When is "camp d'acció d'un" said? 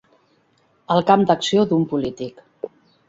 1.11-1.85